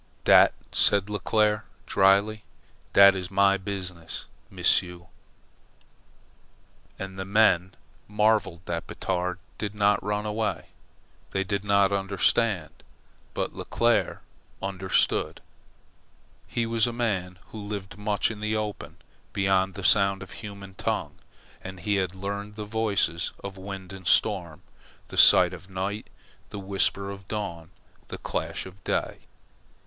[0.23, 2.43] "Dat," said Leclere, dryly,
[2.91, 5.09] "dat is my biz'ness, M'sieu'."
[6.97, 7.75] And the men
[8.07, 10.69] marvelled that Batard did not run away.
[11.29, 12.81] They did not understand.
[13.35, 14.21] But Leclere
[14.59, 15.39] understood.
[16.47, 18.97] He was a man who lived much in the open,
[19.33, 21.19] beyond the sound of human tongue,
[21.63, 24.63] and he had learned the voices of wind and storm,
[25.09, 26.07] the sigh of night,
[26.49, 27.69] the whisper of dawn,
[28.07, 29.19] the clash of day.